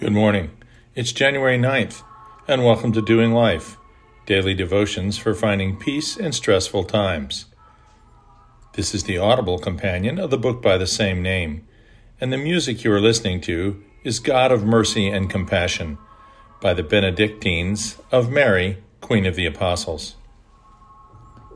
Good 0.00 0.12
morning. 0.14 0.52
It's 0.94 1.12
January 1.12 1.58
9th, 1.58 2.02
and 2.48 2.64
welcome 2.64 2.90
to 2.92 3.02
Doing 3.02 3.32
Life, 3.32 3.76
daily 4.24 4.54
devotions 4.54 5.18
for 5.18 5.34
finding 5.34 5.76
peace 5.76 6.16
in 6.16 6.32
stressful 6.32 6.84
times. 6.84 7.44
This 8.72 8.94
is 8.94 9.04
the 9.04 9.18
audible 9.18 9.58
companion 9.58 10.18
of 10.18 10.30
the 10.30 10.38
book 10.38 10.62
by 10.62 10.78
the 10.78 10.86
same 10.86 11.20
name, 11.20 11.68
and 12.18 12.32
the 12.32 12.38
music 12.38 12.82
you 12.82 12.90
are 12.94 13.00
listening 13.00 13.42
to 13.42 13.84
is 14.02 14.20
God 14.20 14.50
of 14.50 14.64
Mercy 14.64 15.06
and 15.06 15.28
Compassion 15.28 15.98
by 16.62 16.72
the 16.72 16.82
Benedictines 16.82 17.98
of 18.10 18.30
Mary, 18.30 18.82
Queen 19.02 19.26
of 19.26 19.36
the 19.36 19.44
Apostles. 19.44 20.14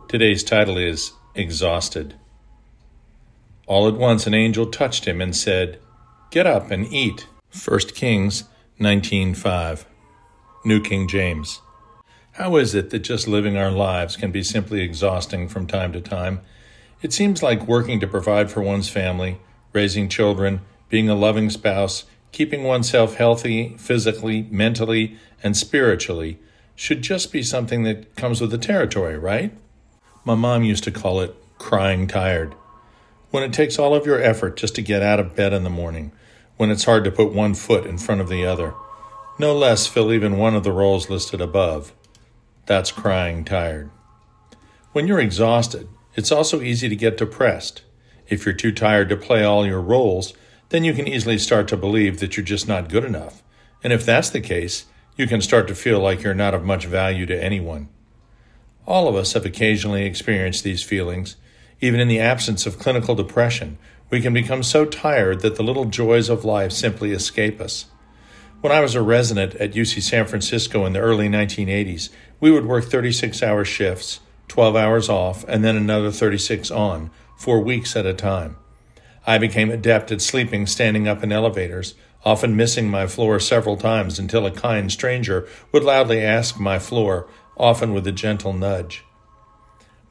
Today's 0.06 0.44
title 0.44 0.76
is 0.76 1.12
Exhausted. 1.34 2.14
All 3.66 3.88
at 3.88 3.94
once 3.94 4.26
an 4.26 4.34
angel 4.34 4.66
touched 4.66 5.06
him 5.06 5.22
and 5.22 5.34
said, 5.34 5.78
Get 6.30 6.46
up 6.46 6.70
and 6.70 6.92
eat. 6.92 7.26
1 7.54 7.78
Kings 7.94 8.44
19:5 8.80 9.84
New 10.64 10.82
King 10.82 11.06
James 11.06 11.60
How 12.32 12.56
is 12.56 12.74
it 12.74 12.90
that 12.90 12.98
just 12.98 13.28
living 13.28 13.56
our 13.56 13.70
lives 13.70 14.16
can 14.16 14.32
be 14.32 14.42
simply 14.42 14.80
exhausting 14.80 15.46
from 15.46 15.68
time 15.68 15.92
to 15.92 16.00
time? 16.00 16.40
It 17.00 17.12
seems 17.12 17.44
like 17.44 17.68
working 17.68 18.00
to 18.00 18.08
provide 18.08 18.50
for 18.50 18.60
one's 18.60 18.88
family, 18.88 19.38
raising 19.72 20.08
children, 20.08 20.62
being 20.88 21.08
a 21.08 21.14
loving 21.14 21.48
spouse, 21.48 22.06
keeping 22.32 22.64
oneself 22.64 23.14
healthy 23.14 23.76
physically, 23.78 24.48
mentally, 24.50 25.16
and 25.40 25.56
spiritually 25.56 26.40
should 26.74 27.02
just 27.02 27.30
be 27.32 27.42
something 27.44 27.84
that 27.84 28.16
comes 28.16 28.40
with 28.40 28.50
the 28.50 28.58
territory, 28.58 29.16
right? 29.16 29.56
My 30.24 30.34
mom 30.34 30.64
used 30.64 30.82
to 30.84 30.90
call 30.90 31.20
it 31.20 31.36
crying 31.58 32.08
tired. 32.08 32.52
When 33.30 33.44
it 33.44 33.52
takes 33.52 33.78
all 33.78 33.94
of 33.94 34.06
your 34.06 34.20
effort 34.20 34.56
just 34.56 34.74
to 34.74 34.82
get 34.82 35.02
out 35.02 35.20
of 35.20 35.36
bed 35.36 35.52
in 35.52 35.62
the 35.62 35.70
morning, 35.70 36.10
when 36.56 36.70
it's 36.70 36.84
hard 36.84 37.04
to 37.04 37.10
put 37.10 37.32
one 37.32 37.54
foot 37.54 37.86
in 37.86 37.98
front 37.98 38.20
of 38.20 38.28
the 38.28 38.44
other. 38.44 38.74
No 39.38 39.56
less 39.56 39.86
fill 39.86 40.12
even 40.12 40.38
one 40.38 40.54
of 40.54 40.62
the 40.62 40.72
roles 40.72 41.10
listed 41.10 41.40
above. 41.40 41.92
That's 42.66 42.92
crying 42.92 43.44
tired. 43.44 43.90
When 44.92 45.06
you're 45.06 45.20
exhausted, 45.20 45.88
it's 46.14 46.30
also 46.30 46.62
easy 46.62 46.88
to 46.88 46.96
get 46.96 47.16
depressed. 47.16 47.82
If 48.28 48.46
you're 48.46 48.54
too 48.54 48.72
tired 48.72 49.08
to 49.08 49.16
play 49.16 49.42
all 49.42 49.66
your 49.66 49.80
roles, 49.80 50.34
then 50.68 50.84
you 50.84 50.94
can 50.94 51.08
easily 51.08 51.38
start 51.38 51.68
to 51.68 51.76
believe 51.76 52.20
that 52.20 52.36
you're 52.36 52.44
just 52.44 52.68
not 52.68 52.88
good 52.88 53.04
enough. 53.04 53.42
And 53.82 53.92
if 53.92 54.06
that's 54.06 54.30
the 54.30 54.40
case, 54.40 54.86
you 55.16 55.26
can 55.26 55.40
start 55.40 55.68
to 55.68 55.74
feel 55.74 56.00
like 56.00 56.22
you're 56.22 56.34
not 56.34 56.54
of 56.54 56.64
much 56.64 56.86
value 56.86 57.26
to 57.26 57.44
anyone. 57.44 57.88
All 58.86 59.08
of 59.08 59.14
us 59.14 59.32
have 59.32 59.44
occasionally 59.44 60.04
experienced 60.04 60.64
these 60.64 60.82
feelings, 60.82 61.36
even 61.80 62.00
in 62.00 62.08
the 62.08 62.20
absence 62.20 62.66
of 62.66 62.78
clinical 62.78 63.14
depression, 63.14 63.78
we 64.10 64.20
can 64.20 64.32
become 64.32 64.62
so 64.62 64.84
tired 64.84 65.40
that 65.40 65.56
the 65.56 65.62
little 65.62 65.86
joys 65.86 66.28
of 66.28 66.44
life 66.44 66.72
simply 66.72 67.12
escape 67.12 67.60
us. 67.60 67.86
When 68.60 68.72
I 68.72 68.80
was 68.80 68.94
a 68.94 69.02
resident 69.02 69.54
at 69.56 69.72
UC 69.72 70.02
San 70.02 70.26
Francisco 70.26 70.86
in 70.86 70.94
the 70.94 71.00
early 71.00 71.28
1980s, 71.28 72.08
we 72.40 72.50
would 72.50 72.66
work 72.66 72.84
36 72.84 73.42
hour 73.42 73.64
shifts, 73.64 74.20
12 74.48 74.76
hours 74.76 75.08
off, 75.08 75.44
and 75.48 75.62
then 75.62 75.76
another 75.76 76.10
36 76.10 76.70
on, 76.70 77.10
for 77.36 77.60
weeks 77.60 77.94
at 77.96 78.06
a 78.06 78.14
time. 78.14 78.56
I 79.26 79.38
became 79.38 79.70
adept 79.70 80.12
at 80.12 80.20
sleeping 80.20 80.66
standing 80.66 81.08
up 81.08 81.22
in 81.22 81.32
elevators, 81.32 81.94
often 82.24 82.56
missing 82.56 82.88
my 82.88 83.06
floor 83.06 83.38
several 83.38 83.76
times 83.76 84.18
until 84.18 84.46
a 84.46 84.50
kind 84.50 84.90
stranger 84.90 85.46
would 85.72 85.84
loudly 85.84 86.22
ask 86.22 86.58
my 86.58 86.78
floor, 86.78 87.28
often 87.56 87.92
with 87.92 88.06
a 88.06 88.12
gentle 88.12 88.52
nudge. 88.52 89.04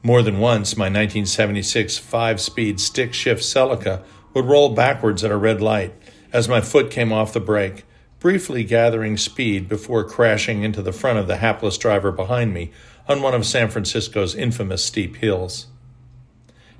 More 0.06 0.20
than 0.20 0.38
once, 0.38 0.76
my 0.76 0.84
1976 0.84 1.96
five 1.96 2.38
speed 2.38 2.78
stick 2.78 3.14
shift 3.14 3.42
Celica 3.42 4.04
would 4.34 4.44
roll 4.44 4.74
backwards 4.74 5.24
at 5.24 5.30
a 5.30 5.36
red 5.36 5.62
light 5.62 5.94
as 6.30 6.46
my 6.46 6.60
foot 6.60 6.90
came 6.90 7.10
off 7.10 7.32
the 7.32 7.40
brake, 7.40 7.84
briefly 8.20 8.64
gathering 8.64 9.16
speed 9.16 9.66
before 9.66 10.04
crashing 10.04 10.62
into 10.62 10.82
the 10.82 10.92
front 10.92 11.18
of 11.18 11.26
the 11.26 11.38
hapless 11.38 11.78
driver 11.78 12.12
behind 12.12 12.52
me 12.52 12.70
on 13.08 13.22
one 13.22 13.32
of 13.32 13.46
San 13.46 13.70
Francisco's 13.70 14.34
infamous 14.34 14.84
steep 14.84 15.16
hills. 15.16 15.68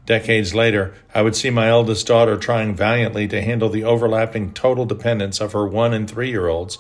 Decades 0.05 0.55
later, 0.55 0.93
I 1.15 1.23
would 1.23 1.35
see 1.35 1.49
my 1.49 1.69
eldest 1.69 2.07
daughter 2.07 2.37
trying 2.37 2.75
valiantly 2.75 3.27
to 3.29 3.41
handle 3.41 3.71
the 3.71 3.85
overlapping 3.85 4.53
total 4.53 4.85
dependence 4.85 5.41
of 5.41 5.55
her 5.55 5.67
one 5.67 5.95
and 5.95 6.11
three 6.11 6.29
year 6.29 6.49
olds 6.49 6.77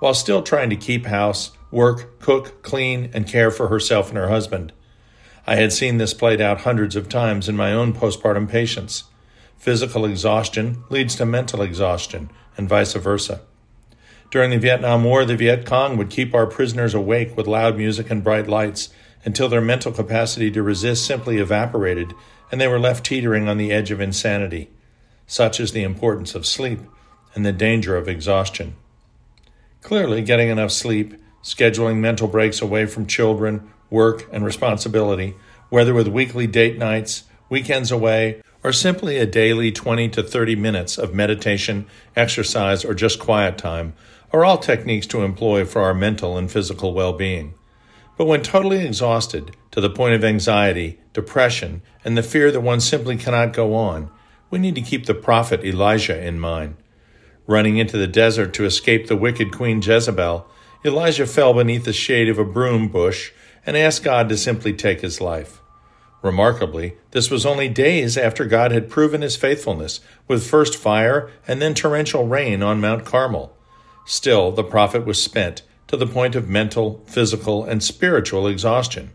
while 0.00 0.14
still 0.14 0.42
trying 0.42 0.70
to 0.70 0.76
keep 0.76 1.06
house, 1.06 1.52
work, 1.70 2.18
cook, 2.18 2.64
clean, 2.64 3.10
and 3.14 3.28
care 3.28 3.52
for 3.52 3.68
herself 3.68 4.08
and 4.08 4.18
her 4.18 4.28
husband. 4.28 4.72
I 5.46 5.56
had 5.56 5.72
seen 5.72 5.98
this 5.98 6.14
played 6.14 6.40
out 6.40 6.62
hundreds 6.62 6.96
of 6.96 7.08
times 7.08 7.48
in 7.48 7.56
my 7.56 7.72
own 7.72 7.92
postpartum 7.92 8.48
patients. 8.48 9.04
Physical 9.58 10.04
exhaustion 10.04 10.84
leads 10.90 11.14
to 11.16 11.26
mental 11.26 11.62
exhaustion, 11.62 12.30
and 12.56 12.68
vice 12.68 12.94
versa. 12.94 13.42
During 14.30 14.50
the 14.50 14.58
Vietnam 14.58 15.04
War, 15.04 15.24
the 15.24 15.36
Viet 15.36 15.66
Cong 15.66 15.96
would 15.96 16.10
keep 16.10 16.34
our 16.34 16.46
prisoners 16.46 16.94
awake 16.94 17.36
with 17.36 17.46
loud 17.46 17.76
music 17.76 18.10
and 18.10 18.24
bright 18.24 18.48
lights 18.48 18.88
until 19.24 19.48
their 19.48 19.60
mental 19.60 19.92
capacity 19.92 20.50
to 20.50 20.62
resist 20.62 21.06
simply 21.06 21.38
evaporated 21.38 22.14
and 22.50 22.60
they 22.60 22.68
were 22.68 22.78
left 22.78 23.04
teetering 23.04 23.48
on 23.48 23.56
the 23.56 23.72
edge 23.72 23.90
of 23.90 24.00
insanity. 24.00 24.70
Such 25.26 25.58
is 25.58 25.72
the 25.72 25.82
importance 25.82 26.34
of 26.34 26.46
sleep 26.46 26.80
and 27.34 27.44
the 27.44 27.52
danger 27.52 27.96
of 27.96 28.06
exhaustion. 28.06 28.76
Clearly, 29.82 30.22
getting 30.22 30.50
enough 30.50 30.70
sleep, 30.70 31.14
scheduling 31.42 31.96
mental 31.96 32.28
breaks 32.28 32.62
away 32.62 32.86
from 32.86 33.06
children, 33.06 33.72
work, 33.90 34.28
and 34.32 34.44
responsibility, 34.44 35.34
whether 35.68 35.94
with 35.94 36.08
weekly 36.08 36.46
date 36.46 36.78
nights, 36.78 37.24
weekends 37.48 37.90
away, 37.90 38.42
or 38.62 38.72
simply 38.72 39.18
a 39.18 39.26
daily 39.26 39.70
20 39.70 40.08
to 40.08 40.22
30 40.22 40.56
minutes 40.56 40.96
of 40.96 41.14
meditation, 41.14 41.86
exercise, 42.16 42.84
or 42.84 42.94
just 42.94 43.18
quiet 43.18 43.58
time, 43.58 43.94
are 44.32 44.44
all 44.44 44.58
techniques 44.58 45.06
to 45.06 45.22
employ 45.22 45.64
for 45.64 45.82
our 45.82 45.94
mental 45.94 46.36
and 46.38 46.50
physical 46.50 46.94
well 46.94 47.12
being. 47.12 47.54
But 48.16 48.26
when 48.26 48.42
totally 48.42 48.84
exhausted, 48.84 49.56
to 49.72 49.80
the 49.80 49.90
point 49.90 50.14
of 50.14 50.24
anxiety, 50.24 51.00
depression, 51.12 51.82
and 52.04 52.16
the 52.16 52.22
fear 52.22 52.50
that 52.52 52.60
one 52.60 52.80
simply 52.80 53.16
cannot 53.16 53.52
go 53.52 53.74
on, 53.74 54.10
we 54.50 54.58
need 54.58 54.76
to 54.76 54.82
keep 54.82 55.06
the 55.06 55.14
prophet 55.14 55.64
Elijah 55.64 56.24
in 56.24 56.38
mind. 56.38 56.76
Running 57.46 57.76
into 57.76 57.98
the 57.98 58.06
desert 58.06 58.54
to 58.54 58.64
escape 58.64 59.08
the 59.08 59.16
wicked 59.16 59.52
Queen 59.52 59.82
Jezebel, 59.82 60.46
Elijah 60.84 61.26
fell 61.26 61.54
beneath 61.54 61.84
the 61.84 61.94
shade 61.94 62.28
of 62.28 62.38
a 62.38 62.44
broom 62.44 62.88
bush 62.88 63.32
and 63.64 63.74
asked 63.74 64.04
God 64.04 64.28
to 64.28 64.36
simply 64.36 64.74
take 64.74 65.00
his 65.00 65.18
life. 65.18 65.62
Remarkably, 66.20 66.96
this 67.12 67.30
was 67.30 67.46
only 67.46 67.68
days 67.70 68.18
after 68.18 68.44
God 68.44 68.70
had 68.70 68.90
proven 68.90 69.22
his 69.22 69.36
faithfulness 69.36 70.00
with 70.28 70.46
first 70.46 70.76
fire 70.76 71.30
and 71.48 71.60
then 71.60 71.72
torrential 71.72 72.26
rain 72.26 72.62
on 72.62 72.82
Mount 72.82 73.06
Carmel. 73.06 73.56
Still, 74.04 74.52
the 74.52 74.64
prophet 74.64 75.06
was 75.06 75.22
spent 75.22 75.62
to 75.86 75.96
the 75.96 76.06
point 76.06 76.34
of 76.34 76.48
mental, 76.48 77.02
physical, 77.06 77.64
and 77.64 77.82
spiritual 77.82 78.46
exhaustion. 78.46 79.10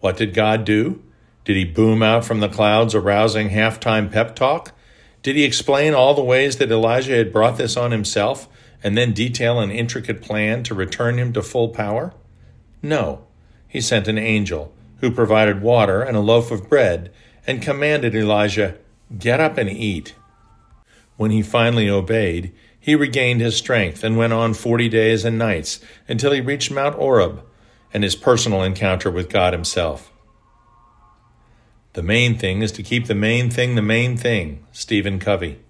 What 0.00 0.18
did 0.18 0.34
God 0.34 0.64
do? 0.66 1.02
Did 1.46 1.56
he 1.56 1.64
boom 1.64 2.02
out 2.02 2.26
from 2.26 2.40
the 2.40 2.48
clouds 2.48 2.94
a 2.94 3.00
rousing 3.00 3.50
halftime 3.50 4.12
pep 4.12 4.36
talk? 4.36 4.72
Did 5.22 5.36
he 5.36 5.44
explain 5.44 5.94
all 5.94 6.14
the 6.14 6.22
ways 6.22 6.56
that 6.56 6.70
Elijah 6.70 7.16
had 7.16 7.32
brought 7.32 7.56
this 7.56 7.76
on 7.76 7.90
himself 7.90 8.48
and 8.82 8.96
then 8.96 9.12
detail 9.12 9.60
an 9.60 9.70
intricate 9.70 10.22
plan 10.22 10.62
to 10.64 10.74
return 10.74 11.18
him 11.18 11.32
to 11.32 11.42
full 11.42 11.68
power? 11.68 12.14
No 12.82 13.26
he 13.70 13.80
sent 13.80 14.08
an 14.08 14.18
angel 14.18 14.74
who 14.98 15.12
provided 15.12 15.62
water 15.62 16.02
and 16.02 16.16
a 16.16 16.20
loaf 16.20 16.50
of 16.50 16.68
bread 16.68 17.10
and 17.46 17.62
commanded 17.62 18.14
Elijah, 18.14 18.76
Get 19.16 19.40
up 19.40 19.56
and 19.56 19.70
eat. 19.70 20.14
When 21.16 21.30
he 21.30 21.42
finally 21.42 21.88
obeyed, 21.88 22.52
he 22.78 22.94
regained 22.94 23.40
his 23.40 23.56
strength 23.56 24.02
and 24.04 24.16
went 24.16 24.32
on 24.32 24.54
forty 24.54 24.88
days 24.88 25.24
and 25.24 25.38
nights 25.38 25.80
until 26.08 26.32
he 26.32 26.40
reached 26.40 26.70
Mount 26.70 26.96
Horeb 26.96 27.44
and 27.92 28.02
his 28.02 28.16
personal 28.16 28.62
encounter 28.62 29.10
with 29.10 29.30
God 29.30 29.52
Himself. 29.52 30.12
The 31.92 32.02
main 32.02 32.38
thing 32.38 32.62
is 32.62 32.72
to 32.72 32.82
keep 32.82 33.06
the 33.06 33.14
main 33.14 33.50
thing 33.50 33.74
the 33.74 33.82
main 33.82 34.16
thing, 34.16 34.64
Stephen 34.72 35.18
Covey. 35.18 35.60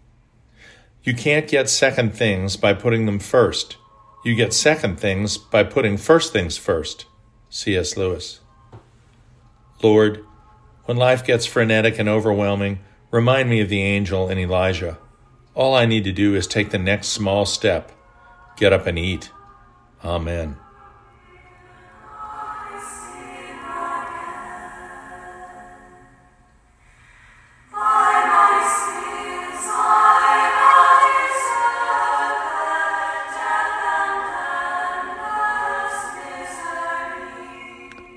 You 1.03 1.15
can't 1.15 1.49
get 1.49 1.69
second 1.69 2.15
things 2.15 2.57
by 2.57 2.75
putting 2.75 3.07
them 3.07 3.19
first. 3.19 3.77
You 4.25 4.35
get 4.35 4.53
second 4.53 5.01
things 5.01 5.39
by 5.39 5.65
putting 5.65 5.97
first 5.97 6.33
things 6.33 6.57
first. 6.59 7.07
C.S. 7.49 7.97
Lewis. 7.97 8.41
Lord, 9.83 10.25
when 10.85 10.99
life 10.99 11.25
gets 11.25 11.47
frenetic 11.47 11.99
and 11.99 12.09
overwhelming, 12.09 12.81
remind 13.11 13.49
me 13.49 13.61
of 13.61 13.69
the 13.71 13.83
angel 13.83 14.29
and 14.29 14.39
Elijah. 14.39 14.99
All 15.55 15.75
I 15.75 15.87
need 15.87 16.05
to 16.05 16.13
do 16.13 16.35
is 16.35 16.47
take 16.47 16.71
the 16.71 16.79
next 16.79 17.09
small 17.09 17.47
step 17.47 17.93
get 18.61 18.73
up 18.75 18.87
and 18.87 18.99
eat. 18.99 19.31
Amen. 20.05 20.60